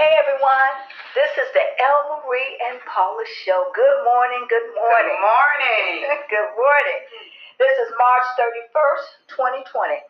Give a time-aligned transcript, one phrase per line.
[0.00, 0.72] Hey everyone,
[1.12, 3.68] this is the L Marie and Paula Show.
[3.76, 5.12] Good morning, good morning.
[5.12, 5.92] Good morning.
[6.32, 7.00] good morning.
[7.60, 10.00] This is March 31st, 2020.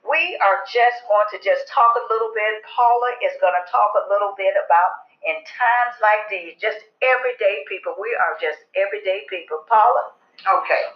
[0.00, 2.64] We are just going to just talk a little bit.
[2.72, 7.68] Paula is going to talk a little bit about in times like these, just everyday
[7.68, 8.00] people.
[8.00, 9.60] We are just everyday people.
[9.68, 10.16] Paula?
[10.40, 10.88] Okay.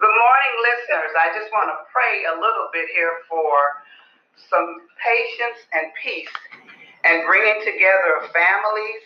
[0.00, 1.12] Good morning, listeners.
[1.20, 3.84] I just want to pray a little bit here for
[4.48, 6.32] some patience and peace
[7.04, 9.02] and bringing together families,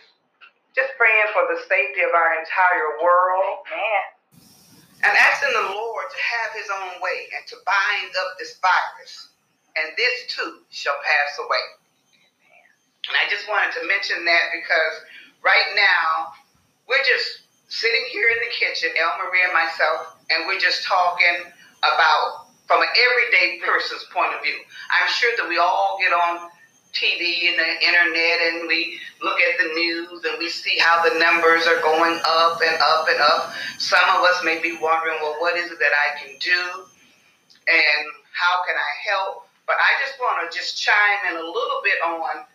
[0.75, 3.63] just praying for the safety of our entire world.
[3.71, 4.03] Man.
[5.05, 9.29] And asking the Lord to have his own way and to bind up this virus.
[9.75, 11.65] And this too shall pass away.
[13.11, 14.95] And I just wanted to mention that because
[15.43, 16.33] right now
[16.87, 21.53] we're just sitting here in the kitchen, L Marie and myself, and we're just talking
[21.83, 24.57] about from an everyday person's point of view.
[24.89, 26.49] I'm sure that we all get on
[26.95, 31.19] TV and the internet and we look at the news and we see how the
[31.19, 33.53] numbers are going up and up and up.
[33.77, 36.61] Some of us may be wondering, well, what is it that I can do
[37.67, 39.47] and how can I help?
[39.67, 42.45] But I just want to just chime in a little bit on,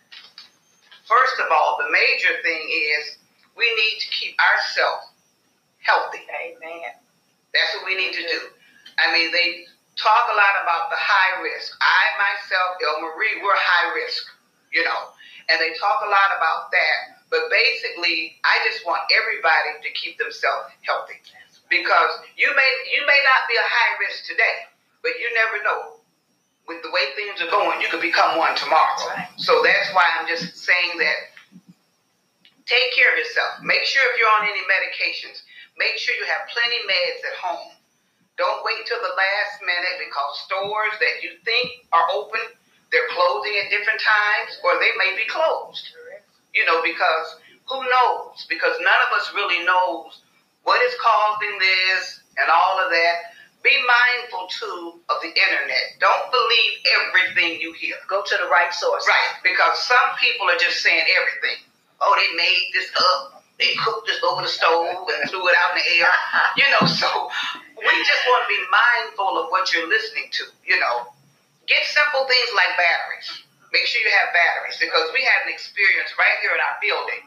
[1.05, 3.17] first of all, the major thing is
[3.55, 5.11] we need to keep ourselves
[5.79, 6.25] healthy.
[6.33, 6.97] Amen.
[7.53, 8.39] That's what we need to do.
[8.97, 9.65] I mean, they
[9.97, 11.75] talk a lot about the high risk.
[11.81, 14.23] I myself, L Marie, we're high risk,
[14.71, 15.11] you know,
[15.49, 17.21] and they talk a lot about that.
[17.31, 21.19] But basically, I just want everybody to keep themselves healthy
[21.71, 24.67] because you may you may not be a high risk today,
[25.01, 25.99] but you never know.
[26.67, 28.95] With the way things are going, you could become one tomorrow.
[29.11, 29.27] Right.
[29.35, 31.19] So that's why I'm just saying that.
[32.63, 33.59] Take care of yourself.
[33.65, 35.43] Make sure if you're on any medications,
[35.75, 37.75] make sure you have plenty meds at home
[38.41, 42.41] don't wait till the last minute because stores that you think are open,
[42.89, 45.85] they're closing at different times or they may be closed.
[46.57, 47.37] You know, because
[47.69, 48.49] who knows?
[48.49, 50.25] Because none of us really knows
[50.65, 53.37] what is causing this and all of that.
[53.61, 56.01] Be mindful too of the internet.
[56.01, 57.93] Don't believe everything you hear.
[58.09, 59.05] Go to the right source.
[59.05, 61.61] Right, because some people are just saying everything.
[62.01, 63.40] Oh, they made this up.
[63.61, 66.09] They cooked this over the stove and threw it out in the air.
[66.57, 67.29] You know, so
[67.77, 70.49] we just want to be mindful of what you're listening to.
[70.65, 71.13] You know,
[71.69, 73.29] get simple things like batteries.
[73.69, 77.23] Make sure you have batteries because we had an experience right here in our building.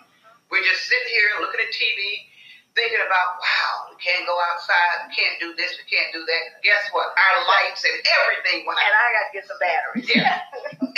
[0.51, 2.29] We're just sitting here looking at TV,
[2.77, 6.61] thinking about, wow, we can't go outside, we can't do this, we can't do that.
[6.61, 7.15] Guess what?
[7.17, 8.93] Our lights and everything went out.
[8.93, 9.01] And.
[9.01, 10.07] I got to get some batteries.
[10.11, 10.45] Yeah.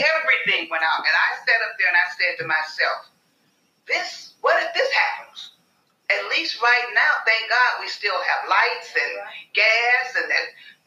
[0.00, 1.06] everything went out.
[1.06, 2.98] And I sat up there and I said to myself,
[3.86, 5.54] this, what if this happens?
[6.10, 9.12] At least right now, thank God, we still have lights and
[9.54, 10.44] gas and that,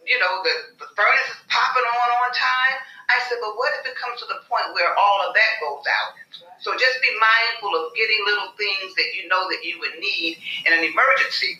[0.07, 2.77] you know, the, the furnace is popping on on time.
[3.09, 5.83] I said, but what if it comes to the point where all of that goes
[5.89, 6.13] out?
[6.61, 10.37] So just be mindful of getting little things that you know that you would need
[10.67, 11.59] in an emergency.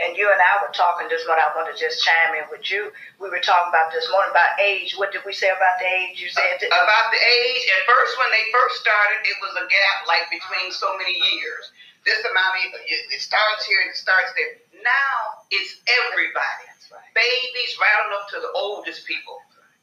[0.00, 1.44] And you and I were talking this morning.
[1.44, 2.88] I want to just chime in with you.
[3.20, 4.96] We were talking about this morning about age.
[4.96, 6.16] What did we say about the age?
[6.16, 9.68] You said that, About the age, at first when they first started, it was a
[9.68, 11.68] gap like between so many years.
[12.08, 14.56] This amount, of, it it starts here and it starts there.
[14.80, 15.76] Now it's
[16.08, 17.12] everybody, That's right.
[17.12, 19.36] babies right on up to the oldest people.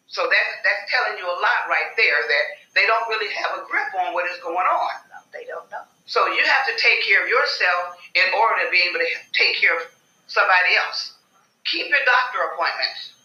[0.10, 3.70] So that's that's telling you a lot right there that they don't really have a
[3.70, 4.94] grip on what is going on.
[5.14, 5.86] No, they don't know.
[6.10, 9.62] So you have to take care of yourself in order to be able to take
[9.62, 9.86] care of
[10.28, 11.16] somebody else.
[11.66, 13.18] Keep your doctor appointments.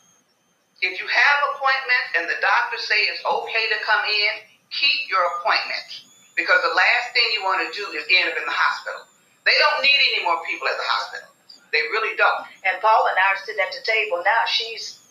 [0.83, 4.33] If you have appointments and the doctor say it's okay to come in,
[4.75, 6.03] keep your appointments.
[6.35, 9.07] Because the last thing you want to do is end up in the hospital.
[9.47, 11.29] They don't need any more people at the hospital.
[11.71, 12.47] They really don't.
[12.67, 14.43] And Paul and I are sitting at the table now.
[14.49, 15.03] She's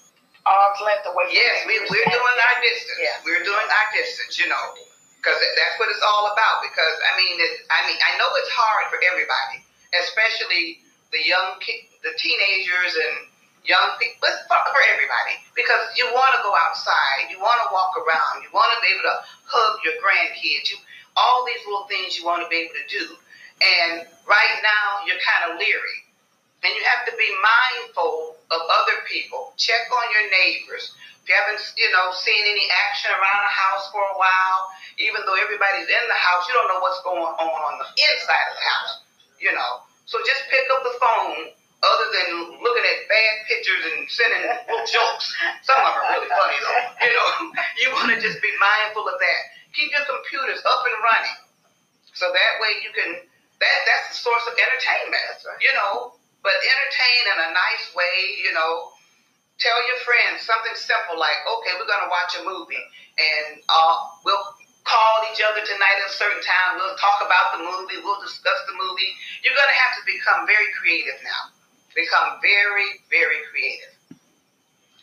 [0.45, 2.97] arm's length away Yes, we, we're doing our distance.
[2.97, 3.21] Yeah.
[3.25, 4.65] We're doing our distance, you know,
[5.21, 6.65] because that's what it's all about.
[6.65, 9.61] Because I mean, it, I mean, I know it's hard for everybody,
[10.01, 11.59] especially the young,
[12.03, 13.15] the teenagers and
[13.67, 15.37] young people, but for, for everybody.
[15.53, 18.89] Because you want to go outside, you want to walk around, you want to be
[18.95, 20.77] able to hug your grandkids, you
[21.17, 23.05] all these little things you want to be able to do.
[23.61, 25.99] And right now, you're kind of leery.
[26.63, 29.53] And you have to be mindful of other people.
[29.57, 30.93] Check on your neighbors.
[31.21, 34.59] If you haven't, you know, seen any action around the house for a while,
[35.01, 38.45] even though everybody's in the house, you don't know what's going on on the inside
[38.49, 38.93] of the house,
[39.41, 39.73] you know.
[40.05, 44.85] So just pick up the phone, other than looking at bad pictures and sending little
[44.85, 45.33] jokes.
[45.65, 46.81] Some of them are really funny, though.
[47.01, 47.27] You know,
[47.81, 49.41] you want to just be mindful of that.
[49.73, 51.37] Keep your computers up and running,
[52.13, 53.23] so that way you can.
[53.61, 55.21] That that's the source of entertainment.
[55.41, 55.61] Right.
[55.61, 58.35] You know, but entertain in a nice way.
[58.43, 58.91] You know,
[59.57, 62.83] tell your friends something simple like, okay, we're gonna watch a movie,
[63.15, 63.95] and uh,
[64.27, 64.43] we'll
[64.83, 66.81] call each other tonight at a certain time.
[66.81, 68.01] We'll talk about the movie.
[68.01, 69.11] We'll discuss the movie.
[69.45, 71.53] You're going to have to become very creative now.
[71.93, 73.93] Become very, very creative.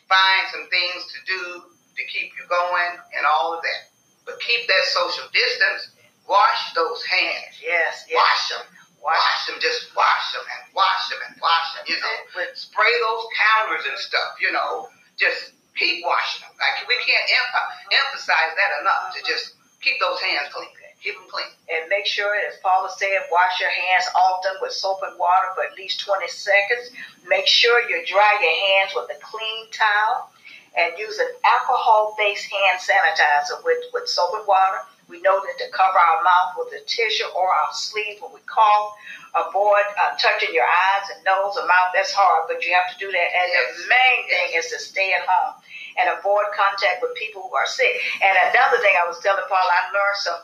[0.09, 3.93] Find some things to do to keep you going and all of that.
[4.25, 5.93] But keep that social distance.
[6.25, 7.57] Wash those hands.
[7.61, 8.17] Yes, yes.
[8.17, 8.65] Wash them.
[9.01, 9.57] Wash them.
[9.61, 11.85] Just wash them and wash them and wash them.
[11.89, 12.15] You know,
[12.53, 14.37] spray those counters and stuff.
[14.41, 16.53] You know, just keep washing them.
[16.57, 17.67] Like we can't em- uh,
[18.05, 19.13] emphasize that enough.
[19.17, 20.69] To just keep those hands clean.
[21.01, 21.47] Keep them clean.
[21.71, 25.63] And make sure, as Paula said, wash your hands often with soap and water for
[25.63, 26.91] at least 20 seconds.
[27.27, 30.29] Make sure you dry your hands with a clean towel
[30.77, 34.79] and use an alcohol based hand sanitizer with, with soap and water.
[35.07, 38.41] We know that to cover our mouth with a tissue or our sleeve when we
[38.45, 38.93] cough.
[39.33, 41.95] Avoid uh, touching your eyes and nose or mouth.
[41.95, 43.29] That's hard, but you have to do that.
[43.39, 43.77] And Yes.
[43.77, 45.58] the main thing is to stay at home
[45.97, 47.97] and avoid contact with people who are sick.
[48.21, 50.41] And another thing I was telling Paul, I learned some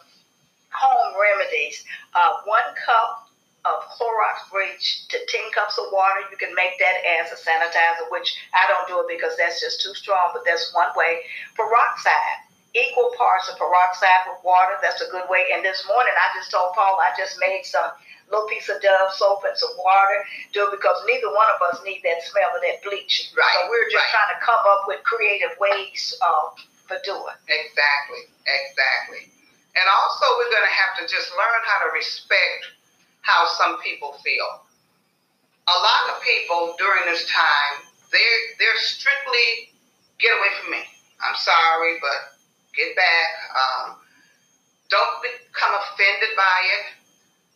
[0.71, 1.83] home remedies.
[2.13, 3.25] Uh, one cup
[3.65, 6.21] of Clorox bleach to 10 cups of water.
[6.29, 9.81] You can make that as a sanitizer, which I don't do it because that's just
[9.81, 11.25] too strong, but that's one way.
[11.57, 12.45] Peroxide,
[12.77, 14.77] equal parts of peroxide with water.
[14.81, 15.49] That's a good way.
[15.53, 17.89] And this morning I just told Paul I just made some
[18.31, 20.25] little piece of Dove soap and some water.
[20.53, 23.31] Do it because neither one of us need that smell of that bleach.
[23.37, 24.13] Right, So we're just right.
[24.15, 26.55] trying to come up with creative ways uh,
[26.89, 27.37] for doing.
[27.47, 28.23] Exactly.
[28.45, 29.29] Exactly.
[29.75, 32.73] And also, we're going to have to just learn how to respect
[33.21, 34.63] how some people feel.
[35.67, 37.83] A lot of people during this time,
[38.13, 39.73] they're they're strictly
[40.21, 40.83] get away from me.
[41.25, 42.37] I'm sorry, but
[42.77, 43.29] get back.
[43.57, 43.97] Um,
[44.89, 46.85] don't become offended by it.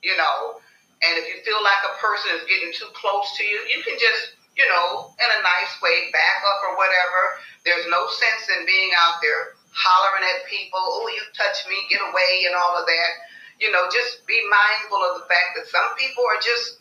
[0.04, 0.63] You know,
[1.04, 3.96] and if you feel like a person is getting too close to you, you can
[4.00, 7.40] just, you know, in a nice way, back up or whatever.
[7.63, 12.04] There's no sense in being out there hollering at people, oh, you touch me, get
[12.04, 13.12] away, and all of that.
[13.60, 16.80] You know, just be mindful of the fact that some people are just,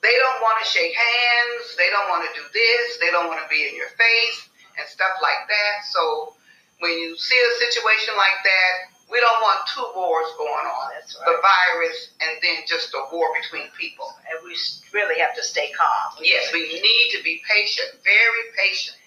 [0.00, 3.44] they don't want to shake hands, they don't want to do this, they don't want
[3.44, 4.48] to be in your face,
[4.80, 5.74] and stuff like that.
[5.92, 6.32] So
[6.80, 11.14] when you see a situation like that, we don't want two wars going on That's
[11.14, 14.10] the virus and then just a war between people.
[14.26, 14.58] And we
[14.92, 16.18] really have to stay calm.
[16.22, 18.98] Yes, we need to be patient, very patient,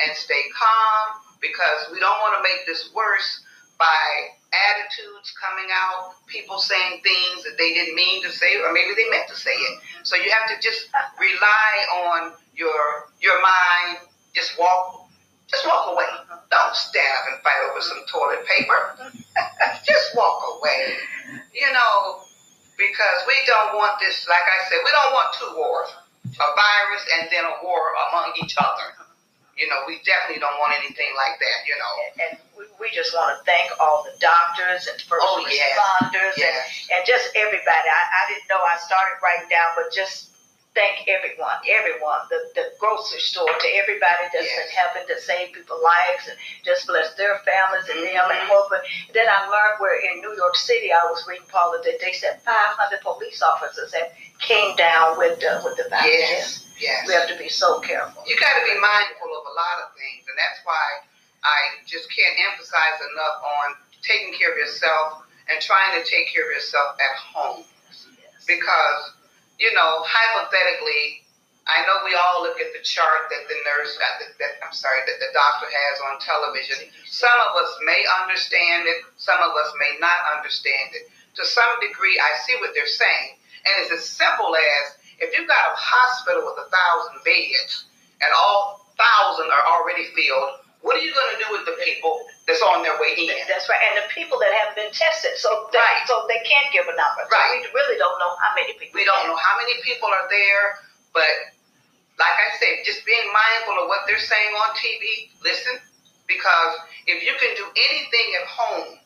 [0.00, 3.44] and stay calm because we don't want to make this worse
[3.78, 8.94] by attitudes coming out, people saying things that they didn't mean to say, or maybe
[8.96, 9.74] they meant to say it.
[10.04, 10.88] So you have to just
[11.20, 11.72] rely
[12.08, 14.08] on your your mind.
[14.32, 15.08] Just walk,
[15.50, 16.08] just walk away.
[16.08, 16.40] Uh-huh.
[16.50, 18.96] Don't stand up and fight over some toilet paper.
[18.96, 19.31] Mm-hmm.
[20.62, 20.96] Away.
[21.52, 22.22] You know,
[22.78, 24.26] because we don't want this.
[24.30, 25.90] Like I said, we don't want two wars:
[26.30, 28.94] a virus and then a war among each other.
[29.58, 31.58] You know, we definitely don't want anything like that.
[31.68, 31.94] You know.
[32.24, 35.76] And we, we just want to thank all the doctors and first Oh, yes.
[35.76, 36.56] responders Yes.
[36.88, 37.86] and, and just everybody.
[37.90, 40.31] I, I didn't know I started writing down, but just
[40.74, 44.56] thank everyone, everyone, the, the grocery store, to everybody that's Yes.
[44.56, 48.48] been helping to save people's lives and just bless their families and them and Mhm.
[48.48, 48.80] hoping.
[49.12, 52.40] Then I learned where in New York City, I was reading Paula that they said
[52.42, 56.08] 500 police officers that came down with the, with the virus.
[56.08, 56.64] Yes.
[56.78, 57.06] Yes.
[57.06, 58.24] We have to be so careful.
[58.26, 60.82] you got to be mindful of a lot of things, and that's why
[61.44, 66.42] I just can't emphasize enough on taking care of yourself and trying to take care
[66.48, 67.64] of yourself at home.
[68.46, 69.12] Because,
[69.62, 71.22] you know, hypothetically,
[71.70, 74.74] I know we all look at the chart that the nurse, that, that, that I'm
[74.74, 76.90] sorry, that the doctor has on television.
[77.06, 81.06] Some of us may understand it, some of us may not understand it.
[81.38, 85.46] To some degree, I see what they're saying, and it's as simple as if you've
[85.46, 87.86] got a hospital with a thousand beds
[88.18, 92.18] and all thousand are already filled, what are you going to do with the people
[92.46, 93.30] that's on their way in?
[93.46, 93.80] That's right.
[93.92, 96.04] And the people that haven't been tested, so they, Right.
[96.06, 97.22] so they can't give a number.
[97.26, 97.62] So Right.
[97.62, 98.98] we really don't know how many people.
[98.98, 100.82] We don't know how many people are there,
[101.14, 101.30] but
[102.18, 105.30] like I said, just being mindful of what they're saying on TV.
[105.42, 105.80] Listen,
[106.26, 108.98] because if you can do anything at home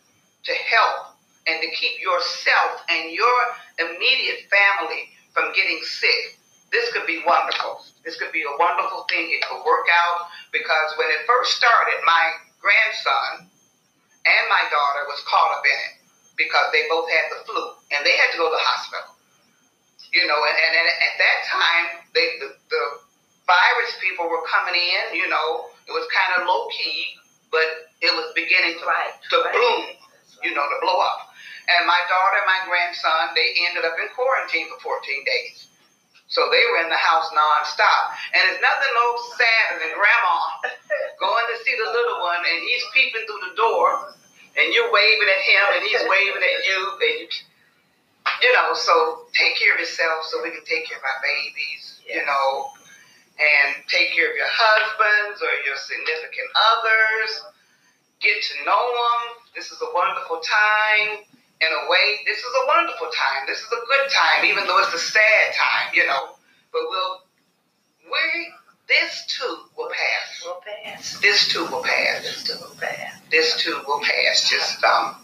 [0.45, 1.17] to help
[1.47, 3.39] and to keep yourself and your
[3.79, 6.39] immediate family from getting sick,
[6.73, 7.85] this could be wonderful.
[8.05, 9.31] This could be a wonderful thing.
[9.31, 12.25] It could work out because when it first started, my
[12.61, 13.49] grandson
[14.27, 15.95] and my daughter was caught up in it
[16.37, 17.63] because they both had the flu
[17.95, 19.17] and they had to go to the hospital
[20.13, 21.85] you know, and, and, and at that time,
[22.17, 22.83] they, the, the
[23.45, 27.21] virus people were coming in, you know, it was kind of low key,
[27.53, 29.13] but it was beginning to, Right.
[29.13, 29.53] to right.
[29.53, 29.83] bloom,
[30.43, 31.29] you know, to blow up.
[31.69, 35.69] And my daughter and my grandson, they ended up in quarantine for 14 days.
[36.37, 38.03] So they were in the house nonstop.
[38.37, 39.09] And there's nothing no
[39.41, 40.37] sadder than grandma
[41.25, 44.13] going to see the little one and he's peeping through the door
[44.57, 47.29] and you're waving at him, and he's waving at you, and you,
[48.41, 48.73] you know.
[48.75, 52.73] So take care of yourself, so we can take care of our babies, you know,
[53.37, 57.31] and take care of your husbands or your significant others.
[58.21, 59.21] Get to know them.
[59.55, 61.36] This is a wonderful time.
[62.27, 63.47] In a way, this is a wonderful time.
[63.47, 66.37] This is a good time, even though it's a sad time, you know.
[66.73, 67.21] But we'll,
[68.11, 68.53] we,
[68.89, 70.43] this too will pass.
[70.45, 71.19] Will pass.
[71.21, 72.23] This too will pass.
[72.23, 73.21] This too will pass.
[73.31, 74.49] This too will pass.
[74.51, 75.17] Just um,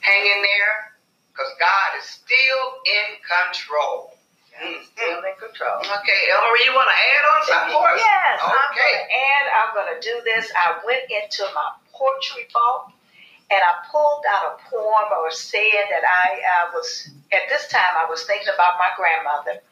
[0.00, 0.92] hang in there,
[1.32, 4.14] because God is still in control.
[4.58, 5.78] He's still in control.
[6.02, 8.02] Okay, Ellery, you want to add on something for us?
[8.02, 8.90] Yes, I'm Okay.
[8.90, 10.50] gonna, and I'm gonna do this.
[10.50, 12.90] I went into my poetry vault
[13.50, 17.96] and I pulled out a poem or a saying that I was at this time
[17.96, 19.62] I was thinking about my grandmother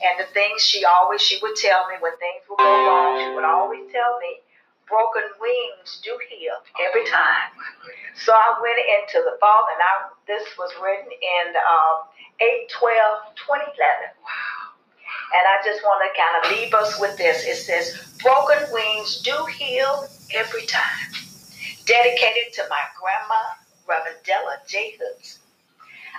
[0.00, 3.18] and the things she always she would tell me when things would go wrong.
[3.18, 4.40] She would always tell me,
[4.86, 6.56] "Broken wings do heal
[6.86, 7.50] every time."
[8.24, 12.08] So I went into the fall, and I this was written in um,
[12.40, 13.74] 8 12 2011.
[14.22, 14.58] Wow.
[15.34, 17.44] And I just want to kind of leave us with this.
[17.44, 21.27] It says, Broken wings do heal every time.
[21.88, 23.40] Dedicated to my grandma,
[23.88, 24.94] Reverend Della J.
[25.00, 25.38] Hooks.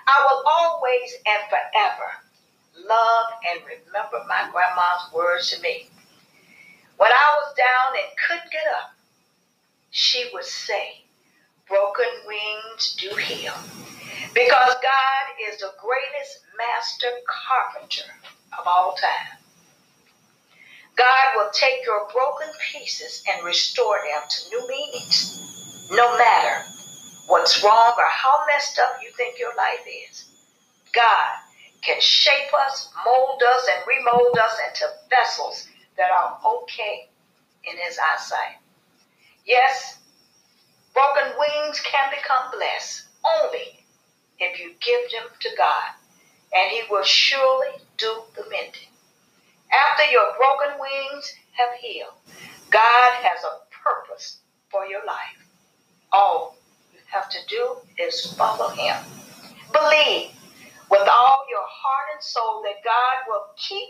[0.08, 5.88] I will always and forever love and remember my grandma's words to me.
[6.98, 8.96] When I was down and couldn't get up,
[9.92, 11.04] she would say,
[11.68, 13.54] Broken wings do heal.
[14.34, 18.10] Because God is the greatest master carpenter
[18.58, 19.38] of all time.
[20.96, 25.49] God will take your broken pieces and restore them to new meanings,
[25.92, 26.64] no matter
[27.28, 30.26] what's wrong or how messed up you think your life is.
[30.94, 31.32] God
[31.82, 35.68] can shape us, mold us, and remold us into vessels
[35.98, 37.10] that are okay
[37.64, 38.58] in His eyesight.
[39.46, 40.00] Yes,
[40.94, 43.06] broken wings can become blessed
[43.42, 43.86] only
[44.40, 45.92] if you give them to God,
[46.54, 48.90] and He will surely do the mending.
[49.72, 52.14] After your broken wings have healed,
[52.72, 54.40] God has a purpose
[54.72, 55.49] for your life.
[56.12, 56.58] All
[56.94, 58.96] you have to do is follow Him.
[59.72, 60.32] Believe
[60.90, 63.90] with all your heart and soul that God will keep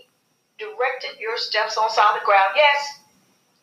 [0.58, 2.52] directing your steps on solid ground.
[2.56, 3.00] Yes,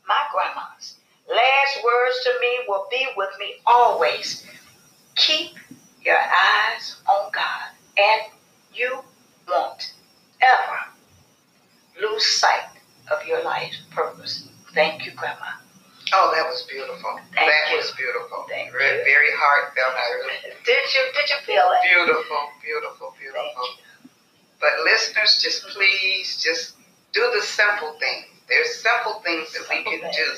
[0.08, 0.96] my grandma's
[1.28, 4.46] last words to me will be with me always.
[5.16, 5.52] Keep
[6.02, 8.22] your eyes on God, and
[8.74, 8.98] you
[9.48, 9.92] won't
[10.40, 10.78] ever
[12.00, 12.68] lose sight
[13.10, 14.48] of your life's purpose.
[14.74, 15.56] Thank you, Grandma.
[16.12, 17.18] Oh, that was beautiful.
[17.34, 17.76] Thank that you.
[17.78, 18.46] was beautiful.
[18.48, 19.04] Thank very, you.
[19.04, 19.94] very heartfelt.
[19.96, 21.82] I really Did you did you feel it?
[21.82, 23.64] beautiful, beautiful, Thank beautiful.
[23.66, 24.10] you.
[24.60, 26.74] But listeners, just please, just
[27.12, 28.26] do the simple things.
[28.48, 30.16] There's simple things that we can things.
[30.16, 30.28] do.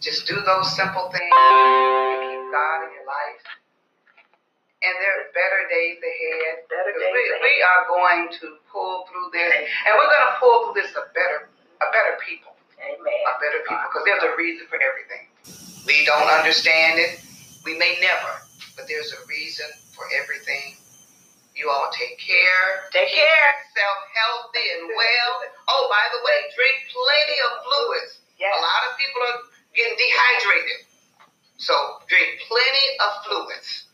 [0.00, 1.30] Just do those simple things.
[1.32, 3.44] You keep God in your life.
[4.82, 6.66] And there are better days ahead.
[6.66, 7.40] Better days we, ahead.
[7.44, 9.52] we are going to pull through this,
[9.86, 11.46] and we're going to pull through this a better,
[11.78, 12.50] a better people,
[12.82, 12.98] Amen.
[12.98, 15.22] a better people, because there's a reason for everything.
[15.86, 17.22] We don't understand it.
[17.64, 18.42] We may never,
[18.74, 20.41] but there's a reason for everything.
[21.62, 22.90] You all take care.
[22.90, 23.46] Take Keep care.
[23.54, 25.32] yourself healthy and well.
[25.70, 28.18] Oh, by the way, drink plenty of fluids.
[28.34, 28.50] Yes.
[28.50, 29.40] A lot of people are
[29.70, 30.90] getting dehydrated.
[31.62, 33.86] So drink plenty of fluids.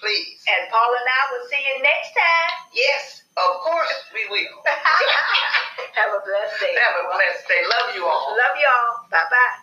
[0.00, 0.40] Please.
[0.48, 2.52] And Paul and I will see you next time.
[2.72, 4.56] Yes, of course we will.
[6.00, 6.72] Have a blessed day.
[6.72, 7.60] Have a blessed day.
[7.68, 8.32] Love you all.
[8.32, 9.04] Love y'all.
[9.12, 9.59] Bye bye.